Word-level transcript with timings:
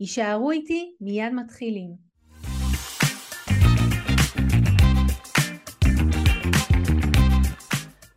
יישארו 0.00 0.50
איתי, 0.50 0.96
מיד 1.00 1.32
מתחילים. 1.32 1.96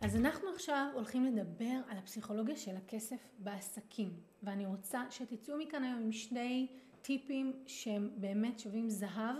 אז 0.00 0.16
אנחנו 0.16 0.48
עכשיו 0.54 0.86
הולכים 0.94 1.24
לדבר 1.24 1.80
על 1.88 1.98
הפסיכולוגיה 1.98 2.56
של 2.56 2.76
הכסף 2.76 3.28
בעסקים, 3.38 4.10
ואני 4.42 4.66
רוצה 4.66 5.04
שתצאו 5.10 5.58
מכאן 5.58 5.84
היום 5.84 6.00
עם 6.00 6.12
שני 6.12 6.66
טיפים 7.02 7.52
שהם 7.66 8.10
באמת 8.16 8.58
שווים 8.58 8.90
זהב, 8.90 9.36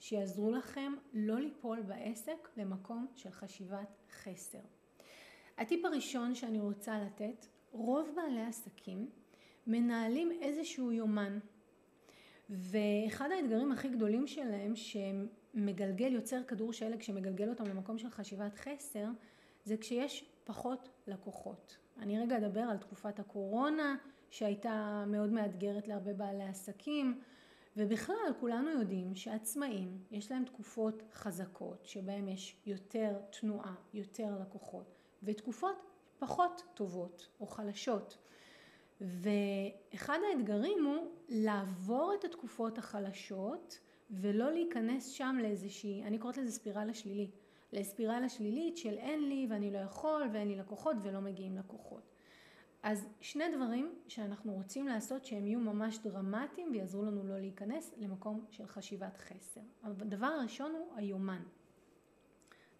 שיעזרו 0.00 0.50
לכם 0.50 0.92
לא 1.12 1.40
ליפול 1.40 1.82
בעסק 1.82 2.48
למקום 2.56 3.06
של 3.14 3.30
חשיבת 3.30 4.02
חסר. 4.22 4.62
הטיפ 5.58 5.84
הראשון 5.84 6.34
שאני 6.34 6.60
רוצה 6.60 6.98
לתת, 6.98 7.46
רוב 7.72 8.08
בעלי 8.16 8.42
עסקים 8.42 9.10
מנהלים 9.66 10.32
איזשהו 10.40 10.92
יומן 10.92 11.38
ואחד 12.50 13.28
האתגרים 13.30 13.72
הכי 13.72 13.88
גדולים 13.88 14.26
שלהם 14.26 14.72
שמגלגל, 14.76 16.12
יוצר 16.12 16.42
כדור 16.42 16.72
שלג 16.72 17.02
שמגלגל 17.02 17.48
אותם 17.48 17.64
למקום 17.64 17.98
של 17.98 18.10
חשיבת 18.10 18.54
חסר 18.54 19.06
זה 19.64 19.76
כשיש 19.76 20.24
פחות 20.44 20.88
לקוחות. 21.06 21.76
אני 21.98 22.20
רגע 22.20 22.36
אדבר 22.36 22.60
על 22.60 22.76
תקופת 22.76 23.18
הקורונה 23.18 23.96
שהייתה 24.30 25.04
מאוד 25.06 25.30
מאתגרת 25.30 25.88
להרבה 25.88 26.12
בעלי 26.12 26.44
עסקים 26.44 27.20
ובכלל 27.76 28.32
כולנו 28.40 28.70
יודעים 28.70 29.14
שעצמאים 29.14 29.98
יש 30.10 30.30
להם 30.30 30.44
תקופות 30.44 31.02
חזקות 31.12 31.84
שבהם 31.84 32.28
יש 32.28 32.56
יותר 32.66 33.18
תנועה, 33.40 33.74
יותר 33.94 34.38
לקוחות 34.40 34.94
ותקופות 35.22 35.76
פחות 36.18 36.62
טובות 36.74 37.28
או 37.40 37.46
חלשות. 37.46 38.18
ואחד 39.00 40.18
האתגרים 40.30 40.84
הוא 40.84 41.10
לעבור 41.28 42.14
את 42.18 42.24
התקופות 42.24 42.78
החלשות 42.78 43.78
ולא 44.10 44.52
להיכנס 44.52 45.08
שם 45.08 45.36
לאיזושהי, 45.42 46.02
אני 46.02 46.18
קוראת 46.18 46.36
לזה 46.36 46.52
ספירלה 46.52 46.94
שלילית, 46.94 47.36
לספירלה 47.72 48.28
שלילית 48.28 48.76
של 48.76 48.94
אין 48.98 49.28
לי 49.28 49.46
ואני 49.50 49.70
לא 49.70 49.78
יכול 49.78 50.22
ואין 50.32 50.48
לי 50.48 50.56
לקוחות 50.56 50.96
ולא 51.02 51.20
מגיעים 51.20 51.56
לקוחות. 51.56 52.02
אז 52.82 53.08
שני 53.20 53.44
דברים 53.56 53.94
שאנחנו 54.08 54.52
רוצים 54.52 54.88
לעשות 54.88 55.24
שהם 55.24 55.46
יהיו 55.46 55.60
ממש 55.60 55.98
דרמטיים 55.98 56.70
ויעזרו 56.72 57.02
לנו 57.02 57.24
לא 57.24 57.38
להיכנס 57.38 57.94
למקום 57.96 58.44
של 58.50 58.66
חשיבת 58.66 59.16
חסר. 59.16 59.60
הדבר 59.82 60.26
הראשון 60.26 60.72
הוא 60.72 60.94
היומן. 60.96 61.42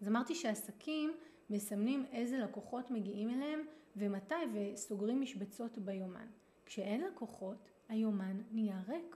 אז 0.01 0.07
אמרתי 0.07 0.35
שעסקים 0.35 1.13
מסמנים 1.49 2.05
איזה 2.11 2.37
לקוחות 2.37 2.91
מגיעים 2.91 3.29
אליהם 3.29 3.59
ומתי 3.95 4.35
וסוגרים 4.53 5.21
משבצות 5.21 5.77
ביומן. 5.77 6.27
כשאין 6.65 7.01
לקוחות, 7.01 7.69
היומן 7.89 8.41
נהיה 8.51 8.81
ריק. 8.87 9.15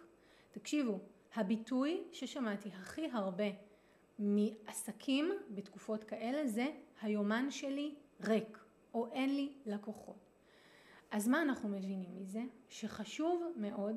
תקשיבו, 0.52 1.00
הביטוי 1.36 2.03
ששמעתי 2.12 2.70
הכי 2.70 3.06
הרבה 3.12 3.44
מעסקים 4.20 5.31
בתקופות 5.50 6.03
כאלה 6.03 6.48
זה 6.48 6.66
היומן 7.02 7.52
שלי 7.52 7.95
ריק 8.22 8.57
או 8.94 9.12
אין 9.12 9.36
לי 9.36 9.53
לקוחות. 9.66 10.30
אז 11.12 11.28
מה 11.28 11.41
אנחנו 11.41 11.69
מבינים 11.69 12.16
מזה? 12.16 12.41
שחשוב 12.69 13.44
מאוד 13.56 13.96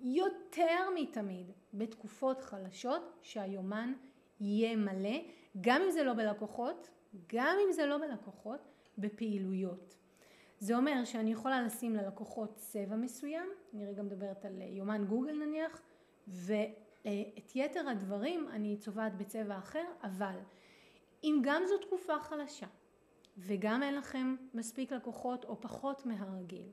יותר 0.00 0.88
מתמיד 0.94 1.46
בתקופות 1.74 2.40
חלשות 2.40 3.18
שהיומן 3.22 3.92
יהיה 4.40 4.76
מלא 4.76 5.18
גם 5.60 5.82
אם 5.82 5.90
זה 5.90 6.02
לא 6.02 6.14
בלקוחות, 6.14 6.90
גם 7.32 7.56
אם 7.66 7.72
זה 7.72 7.86
לא 7.86 7.98
בלקוחות, 7.98 8.60
בפעילויות. 8.98 9.96
זה 10.58 10.76
אומר 10.76 11.04
שאני 11.04 11.32
יכולה 11.32 11.62
לשים 11.62 11.96
ללקוחות 11.96 12.56
צבע 12.56 12.96
מסוים, 12.96 13.48
אני 13.74 13.86
רגע 13.86 14.02
מדברת 14.02 14.44
על 14.44 14.62
יומן 14.62 15.04
גוגל 15.04 15.32
נניח, 15.32 15.82
ואת 16.28 17.52
יתר 17.54 17.88
הדברים 17.88 18.48
אני 18.48 18.76
צובעת 18.76 19.16
בצבע 19.16 19.58
אחר, 19.58 19.84
אבל 20.02 20.38
אם 21.24 21.40
גם 21.42 21.62
זו 21.68 21.78
תקופה 21.78 22.18
חלשה, 22.20 22.66
וגם 23.38 23.82
אין 23.82 23.94
לכם 23.94 24.36
מספיק 24.54 24.92
לקוחות 24.92 25.44
או 25.44 25.60
פחות 25.60 26.06
מהרגיל, 26.06 26.68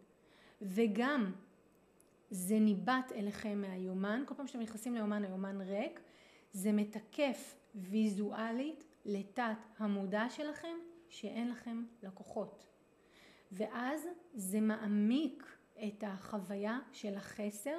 וגם 0.62 1.32
זה 2.30 2.60
ניבט 2.60 3.12
אליכם 3.16 3.62
מהיומן, 3.62 4.24
כל 4.26 4.36
פעם 4.36 4.48
שאתם 4.48 4.60
נכנסים 4.60 4.96
ליומן 4.96 5.24
היומן 5.24 5.62
ריק, 5.62 6.00
זה 6.52 6.72
מתקף 6.72 7.56
ויזואלית 7.76 8.84
לתת 9.08 9.58
המודע 9.78 10.30
שלכם 10.30 10.78
שאין 11.10 11.50
לכם 11.50 11.84
לקוחות. 12.04 12.66
ואז 13.52 14.08
זה 14.34 14.62
מעמיק 14.62 15.58
את 15.88 16.04
החוויה 16.08 16.80
של 16.92 17.16
החסר 17.16 17.78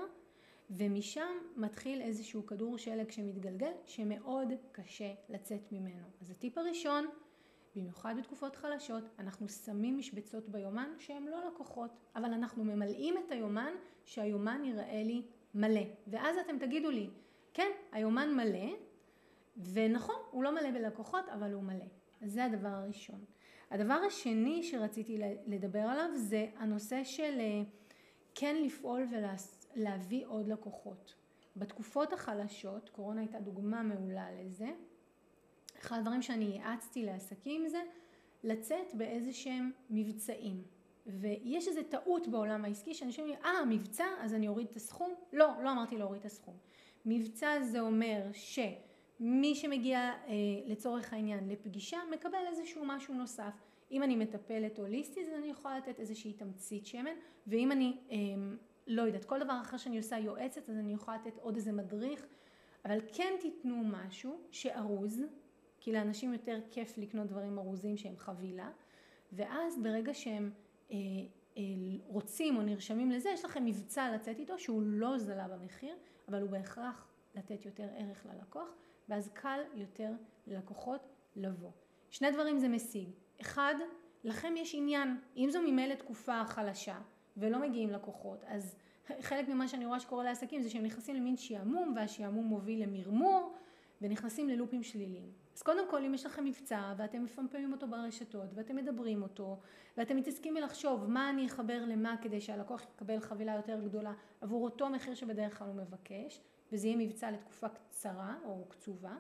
ומשם 0.70 1.36
מתחיל 1.56 2.00
איזשהו 2.02 2.46
כדור 2.46 2.78
שלג 2.78 3.10
שמתגלגל 3.10 3.72
שמאוד 3.84 4.48
קשה 4.72 5.14
לצאת 5.28 5.72
ממנו. 5.72 6.06
אז 6.20 6.30
הטיפ 6.30 6.58
הראשון, 6.58 7.06
במיוחד 7.76 8.14
בתקופות 8.18 8.56
חלשות, 8.56 9.04
אנחנו 9.18 9.48
שמים 9.48 9.98
משבצות 9.98 10.48
ביומן 10.48 10.90
שהן 10.98 11.24
לא 11.24 11.46
לקוחות, 11.46 11.90
אבל 12.16 12.32
אנחנו 12.32 12.64
ממלאים 12.64 13.14
את 13.18 13.32
היומן 13.32 13.72
שהיומן 14.04 14.64
ייראה 14.64 15.02
לי 15.02 15.22
מלא. 15.54 15.84
ואז 16.06 16.36
אתם 16.38 16.58
תגידו 16.58 16.90
לי, 16.90 17.10
כן, 17.54 17.70
היומן 17.92 18.34
מלא, 18.34 18.87
ונכון, 19.58 20.16
הוא 20.30 20.42
לא 20.42 20.54
מלא 20.54 20.70
בלקוחות, 20.70 21.28
אבל 21.28 21.52
הוא 21.52 21.62
מלא. 21.62 21.84
אז 22.22 22.32
זה 22.32 22.44
הדבר 22.44 22.68
הראשון. 22.68 23.24
הדבר 23.70 24.00
השני 24.06 24.62
שרציתי 24.62 25.18
לדבר 25.46 25.78
עליו 25.78 26.10
זה 26.14 26.46
הנושא 26.56 27.04
של 27.04 27.36
אה, 27.40 27.62
כן 28.34 28.56
לפעול 28.62 29.06
ולהביא 29.76 30.26
עוד 30.26 30.48
לקוחות. 30.48 31.14
בתקופות 31.56 32.12
החלשות, 32.12 32.88
קורונה 32.88 33.20
הייתה 33.20 33.40
דוגמה 33.40 33.82
מעולה 33.82 34.28
לזה, 34.40 34.68
אחד 35.80 35.98
הדברים 35.98 36.22
שאני 36.22 36.44
יעצתי 36.44 37.06
לעסקים 37.06 37.68
זה 37.68 37.82
לצאת 38.44 38.94
באיזה 38.94 39.32
שהם 39.32 39.70
מבצעים. 39.90 40.62
ויש 41.06 41.68
איזו 41.68 41.80
טעות 41.88 42.28
בעולם 42.28 42.64
העסקי 42.64 42.94
שאנשים 42.94 43.24
אומרים, 43.24 43.40
אה, 43.44 43.64
מבצע, 43.64 44.06
אז 44.20 44.34
אני 44.34 44.48
אוריד 44.48 44.66
את 44.70 44.76
הסכום? 44.76 45.14
לא, 45.32 45.48
לא 45.62 45.72
אמרתי 45.72 45.98
להוריד 45.98 46.20
את 46.20 46.26
הסכום. 46.26 46.56
מבצע 47.04 47.62
זה 47.62 47.80
אומר 47.80 48.22
ש... 48.32 48.58
מי 49.20 49.54
שמגיע 49.54 49.98
אה, 49.98 50.34
לצורך 50.66 51.12
העניין 51.12 51.48
לפגישה 51.48 51.98
מקבל 52.10 52.44
איזשהו 52.48 52.82
משהו 52.86 53.14
נוסף. 53.14 53.52
אם 53.90 54.02
אני 54.02 54.16
מטפלת 54.16 54.78
הוליסטית 54.78 55.28
אז 55.28 55.34
אני 55.34 55.46
יכולה 55.46 55.78
לתת 55.78 56.00
איזושהי 56.00 56.32
תמצית 56.32 56.86
שמן 56.86 57.14
ואם 57.46 57.72
אני 57.72 57.96
אה, 58.10 58.16
לא 58.86 59.02
יודעת 59.02 59.24
כל 59.24 59.38
דבר 59.40 59.58
אחר 59.62 59.76
שאני 59.76 59.96
עושה 59.98 60.18
יועצת 60.18 60.70
אז 60.70 60.76
אני 60.76 60.92
יכולה 60.92 61.16
לתת 61.16 61.38
עוד 61.38 61.56
איזה 61.56 61.72
מדריך 61.72 62.26
אבל 62.84 62.98
כן 63.12 63.32
תיתנו 63.40 63.84
משהו 63.84 64.40
שארוז 64.50 65.22
כי 65.80 65.92
לאנשים 65.92 66.32
יותר 66.32 66.60
כיף 66.70 66.98
לקנות 66.98 67.26
דברים 67.26 67.58
ארוזים 67.58 67.96
שהם 67.96 68.16
חבילה 68.16 68.70
ואז 69.32 69.82
ברגע 69.82 70.14
שהם 70.14 70.50
אה, 70.90 70.96
אה, 71.56 71.62
רוצים 72.06 72.56
או 72.56 72.62
נרשמים 72.62 73.10
לזה 73.10 73.30
יש 73.30 73.44
לכם 73.44 73.64
מבצע 73.64 74.14
לצאת 74.14 74.38
איתו 74.38 74.58
שהוא 74.58 74.82
לא 74.82 75.18
זלה 75.18 75.48
במחיר 75.48 75.96
אבל 76.28 76.42
הוא 76.42 76.50
בהכרח 76.50 77.08
לתת 77.34 77.64
יותר 77.64 77.88
ערך 77.96 78.26
ללקוח 78.26 78.68
ואז 79.08 79.30
קל 79.34 79.60
יותר 79.74 80.12
ללקוחות 80.46 81.08
לבוא. 81.36 81.70
שני 82.10 82.30
דברים 82.30 82.58
זה 82.58 82.68
משיג. 82.68 83.08
אחד, 83.40 83.74
לכם 84.24 84.54
יש 84.56 84.74
עניין, 84.74 85.20
אם 85.36 85.48
זו 85.50 85.62
ממילא 85.62 85.94
תקופה 85.94 86.44
חלשה 86.44 86.98
ולא 87.36 87.58
מגיעים 87.58 87.90
לקוחות, 87.90 88.44
אז 88.46 88.76
חלק 89.20 89.48
ממה 89.48 89.68
שאני 89.68 89.86
רואה 89.86 90.00
שקורה 90.00 90.24
לעסקים 90.24 90.62
זה 90.62 90.70
שהם 90.70 90.82
נכנסים 90.84 91.16
למין 91.16 91.36
שעמום 91.36 91.92
והשעמום 91.96 92.46
מוביל 92.46 92.82
למרמור 92.82 93.54
ונכנסים 94.02 94.48
ללופים 94.48 94.82
שליליים. 94.82 95.32
אז 95.56 95.62
קודם 95.62 95.90
כל 95.90 96.04
אם 96.04 96.14
יש 96.14 96.26
לכם 96.26 96.44
מבצע 96.44 96.94
ואתם 96.96 97.24
מפמפמים 97.24 97.72
אותו 97.72 97.88
ברשתות 97.88 98.48
ואתם 98.54 98.76
מדברים 98.76 99.22
אותו 99.22 99.60
ואתם 99.96 100.16
מתעסקים 100.16 100.54
מלחשוב 100.54 101.10
מה 101.10 101.30
אני 101.30 101.46
אחבר 101.46 101.84
למה 101.84 102.16
כדי 102.22 102.40
שהלקוח 102.40 102.82
יקבל 102.82 103.20
חבילה 103.20 103.54
יותר 103.54 103.80
גדולה 103.84 104.12
עבור 104.40 104.64
אותו 104.64 104.88
מחיר 104.90 105.14
שבדרך 105.14 105.58
כלל 105.58 105.68
הוא 105.68 105.76
מבקש 105.76 106.40
וזה 106.72 106.86
יהיה 106.86 106.96
מבצע 106.96 107.30
לתקופה 107.30 107.68
קצרה 107.68 108.34
או 108.44 108.64
קצובה, 108.68 109.16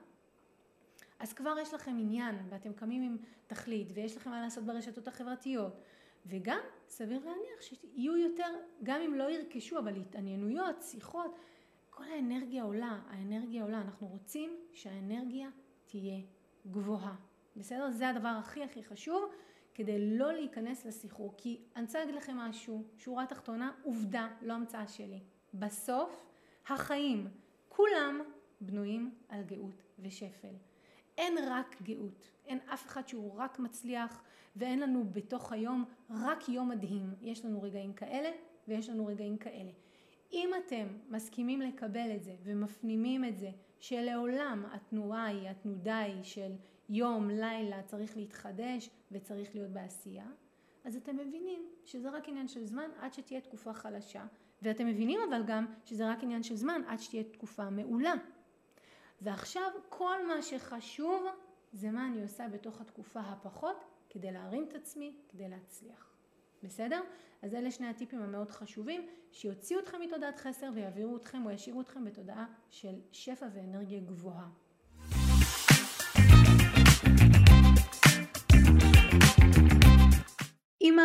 אז 1.18 1.32
כבר 1.32 1.54
יש 1.58 1.74
לכם 1.74 1.90
עניין 1.90 2.34
ואתם 2.48 2.72
קמים 2.72 3.02
עם 3.02 3.16
תכלית 3.46 3.88
ויש 3.94 4.16
לכם 4.16 4.30
מה 4.30 4.40
לעשות 4.40 4.64
ברשתות 4.64 5.08
החברתיות. 5.08 5.80
וגם 6.26 6.60
סביר 6.88 7.18
להניח 7.18 7.60
שיהיו 7.60 8.16
יותר, 8.16 8.54
גם 8.82 9.00
אם 9.00 9.14
לא 9.14 9.30
ירכשו, 9.30 9.78
אבל 9.78 9.96
התעניינויות, 9.96 10.82
שיחות, 10.82 11.34
כל 11.90 12.04
האנרגיה 12.04 12.62
עולה, 12.62 13.00
האנרגיה 13.08 13.62
עולה, 13.62 13.80
אנחנו 13.80 14.06
רוצים 14.06 14.56
שהאנרגיה 14.72 15.48
תהיה 15.86 16.20
גבוהה, 16.66 17.14
בסדר? 17.56 17.90
זה 17.90 18.08
הדבר 18.08 18.28
הכי 18.28 18.64
הכי 18.64 18.82
חשוב 18.82 19.24
כדי 19.74 20.18
לא 20.18 20.32
להיכנס 20.32 20.86
לסחרור, 20.86 21.34
כי 21.36 21.60
אני 21.76 21.84
רוצה 21.84 21.98
להגיד 21.98 22.14
לכם 22.14 22.36
משהו, 22.36 22.84
שורה 22.96 23.26
תחתונה, 23.26 23.72
עובדה, 23.82 24.28
לא 24.42 24.52
המצאה 24.52 24.88
שלי. 24.88 25.20
בסוף, 25.54 26.27
החיים, 26.70 27.28
כולם 27.68 28.20
בנויים 28.60 29.14
על 29.28 29.42
גאות 29.42 29.82
ושפל. 29.98 30.54
אין 31.18 31.34
רק 31.48 31.82
גאות, 31.82 32.30
אין 32.46 32.58
אף 32.74 32.86
אחד 32.86 33.08
שהוא 33.08 33.34
רק 33.36 33.58
מצליח 33.58 34.22
ואין 34.56 34.80
לנו 34.80 35.04
בתוך 35.12 35.52
היום 35.52 35.84
רק 36.10 36.48
יום 36.48 36.68
מדהים. 36.68 37.14
יש 37.20 37.44
לנו 37.44 37.62
רגעים 37.62 37.92
כאלה 37.92 38.30
ויש 38.68 38.88
לנו 38.88 39.06
רגעים 39.06 39.38
כאלה. 39.38 39.70
אם 40.32 40.50
אתם 40.58 40.86
מסכימים 41.08 41.60
לקבל 41.60 42.12
את 42.16 42.22
זה 42.22 42.36
ומפנימים 42.42 43.24
את 43.24 43.38
זה 43.38 43.50
שלעולם 43.80 44.64
התנועה 44.72 45.26
היא, 45.26 45.48
התנודה 45.48 45.98
היא 45.98 46.22
של 46.22 46.52
יום, 46.88 47.30
לילה, 47.30 47.82
צריך 47.82 48.16
להתחדש 48.16 48.90
וצריך 49.12 49.54
להיות 49.54 49.70
בעשייה, 49.70 50.26
אז 50.84 50.96
אתם 50.96 51.16
מבינים 51.16 51.62
שזה 51.84 52.10
רק 52.10 52.28
עניין 52.28 52.48
של 52.48 52.64
זמן 52.64 52.90
עד 53.00 53.14
שתהיה 53.14 53.40
תקופה 53.40 53.72
חלשה, 53.72 54.26
ואתם 54.62 54.86
מבינים 54.86 55.20
אבל 55.28 55.42
גם 55.46 55.66
שזה 55.84 56.10
רק 56.10 56.22
עניין 56.22 56.42
של 56.42 56.56
זמן 56.56 56.82
עד 56.86 57.00
שתהיה 57.00 57.24
תקופה 57.24 57.70
מעולה. 57.70 58.14
ועכשיו 59.20 59.70
כל 59.88 60.26
מה 60.26 60.42
שחשוב 60.42 61.26
זה 61.72 61.90
מה 61.90 62.06
אני 62.06 62.22
עושה 62.22 62.48
בתוך 62.48 62.80
התקופה 62.80 63.20
הפחות 63.20 63.84
כדי 64.10 64.32
להרים 64.32 64.64
את 64.68 64.74
עצמי, 64.74 65.16
כדי 65.28 65.48
להצליח. 65.48 66.14
בסדר? 66.62 67.00
אז 67.42 67.54
אלה 67.54 67.70
שני 67.70 67.86
הטיפים 67.86 68.22
המאוד 68.22 68.50
חשובים 68.50 69.06
שיוציאו 69.32 69.80
אתכם 69.80 70.00
מתודעת 70.00 70.38
חסר 70.38 70.70
ויעבירו 70.74 71.16
אתכם 71.16 71.46
או 71.46 71.50
ישאירו 71.50 71.80
אתכם 71.80 72.04
בתודעה 72.04 72.46
של 72.70 72.94
שפע 73.12 73.46
ואנרגיה 73.54 74.00
גבוהה. 74.00 74.48